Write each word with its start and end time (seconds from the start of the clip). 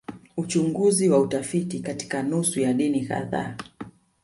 Uchunguzi 0.37 1.09
wa 1.09 1.19
utafiti 1.19 1.79
katika 1.79 2.23
nusu 2.23 2.59
ya 2.59 2.73
dini 2.73 3.05
kadhaa 3.05 3.57